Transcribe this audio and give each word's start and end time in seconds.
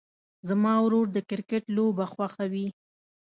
زما 0.49 0.73
ورور 0.83 1.07
د 1.15 1.17
کرکټ 1.29 1.63
لوبه 1.77 2.05
خوښوي. 2.13 2.67